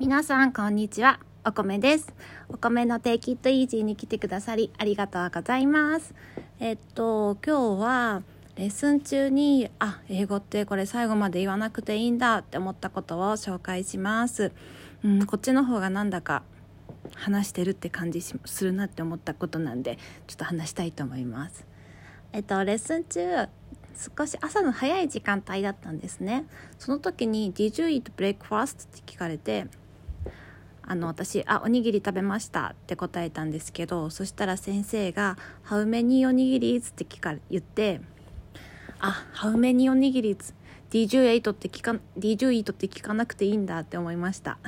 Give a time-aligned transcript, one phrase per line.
[0.00, 1.20] 皆さんこんにちは。
[1.46, 2.12] お米です。
[2.48, 6.14] お米のテイキットイージーに来てくださりありがとうございます。
[6.58, 8.22] えっと今日は
[8.56, 14.50] レッスン中にあ英語ってこれ最後まで言わなくていいんだって思ったことを紹介します。
[15.04, 16.42] うんこっちの方がなんだか
[17.14, 21.64] 話してるって感じするなって思ったことなんでちょっと話したいと思います。
[22.32, 23.48] えっとレッスン中
[24.18, 26.46] 少し朝の早い時間帯だったんですね。
[26.80, 29.68] その時に「Did you eat breakfast?」って聞かれて
[30.86, 38.00] あの私「あおにぎり食べました」って答えたんですけどそしたら先生が「How many おにぎり?」って聞か言って
[39.00, 40.36] 「あ How many おにぎり
[40.90, 44.58] ?DJ8 って聞か DJ8 って聞かなくていいんだ」って思いました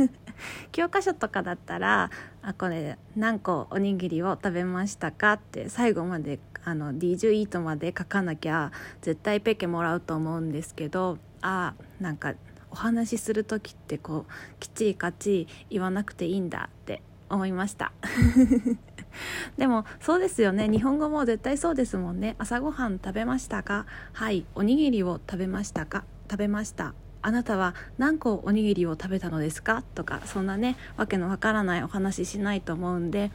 [0.72, 2.10] 教科書とかだったら
[2.42, 12.34] 「あこれ何個おにぎりを食べましたか?」って最後まであの DJ8 まで書かなきゃ絶対ペケもらうと思うんですけどあなんか
[12.70, 17.92] お話しする時ってこうきっちりかっちり言わなくていいんだって思いました。
[19.58, 20.68] でもそうですよね。
[20.68, 22.36] 日本語も絶対そうですもんね。
[22.38, 23.86] 朝ごはん食べましたか？
[24.12, 24.44] はい。
[24.54, 26.04] おにぎりを食べましたか？
[26.30, 26.94] 食べました。
[27.22, 29.82] あなたは何個おにぎりを食べたのですか？
[29.94, 33.30] とかそんなねわけのわからないお話ししないと思うんで、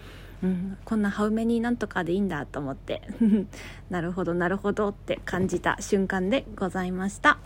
[0.45, 3.01] うん、こんなハウメになんとかでいいんだと思って
[3.89, 7.39] なるほどなるほどって感じた瞬間でございました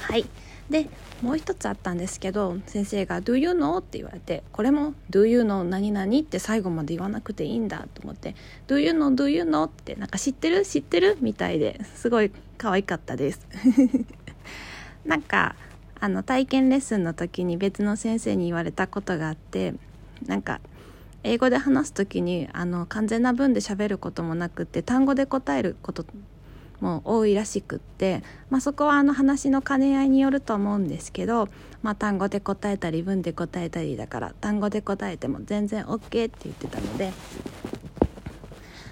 [0.00, 0.26] はい
[0.70, 0.88] で
[1.22, 5.62] もう一つあったんですけど先生が「Do you know?」って言われてこれも「Do you know?
[5.62, 8.34] 何々?」って最後まで言わなくていいんだと思って
[8.66, 9.14] 「Do you know?
[9.14, 10.64] Do you know?」ってなんか知ってる？
[10.64, 11.18] 知ってる？
[11.20, 13.46] みたいですごい可愛かったです
[15.04, 15.54] なんか
[16.00, 19.74] あの体験レッスンの時に別の先生に言われたことがあって
[20.26, 20.60] なんか
[21.24, 26.04] 英語で話す時にあの完全な文で喋ることもなくって単語で答えること
[26.80, 31.48] も多いらしくって、まあ、そこはあの話の兼ね合いによると思うんですけど、
[31.82, 37.12] まあ、単語で答えたり文で答えたりだから単語で答えても全然 OK って言ってたので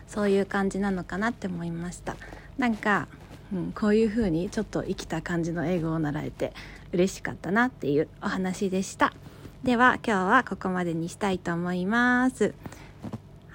[0.06, 2.16] そういう感じなのかなって思いました。
[2.58, 3.06] なんか、
[3.52, 6.52] うん、こういう風にちょっと生きた感じの英語を習えて
[6.92, 9.12] 嬉しかったなっていうお話でした。
[9.62, 12.54] では今日はここまでにしたいと思います。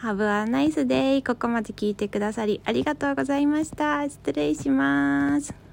[0.02, 4.08] Have a nice day ここまで聞いてくださりありがとうございました。
[4.08, 5.65] 失礼します。